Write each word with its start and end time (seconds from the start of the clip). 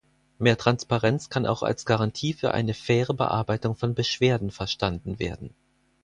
Mehr 0.39 0.57
Transparenz 0.57 1.29
kann 1.29 1.45
auch 1.45 1.61
als 1.61 1.85
Garantie 1.85 2.33
für 2.33 2.55
eine 2.55 2.73
faire 2.73 3.13
Bearbeitung 3.13 3.75
von 3.75 3.93
Beschwerden 3.93 4.49
verstanden 4.49 5.19
werden. 5.19 5.53